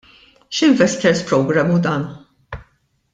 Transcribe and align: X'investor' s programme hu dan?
X'investor' 0.55 1.13
s 1.15 1.21
programme 1.31 1.69
hu 1.75 1.79
dan? 1.87 2.03